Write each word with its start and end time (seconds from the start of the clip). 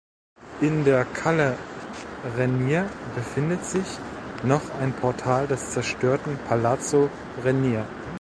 In 0.61 0.83
der 0.83 1.05
Calle 1.05 1.59
Renier 2.35 2.89
befindet 3.13 3.63
sich 3.63 3.85
noch 4.43 4.67
ein 4.81 4.93
Portal 4.93 5.45
des 5.45 5.73
zerstörten 5.73 6.39
Palazzo 6.47 7.07
Renier. 7.43 7.85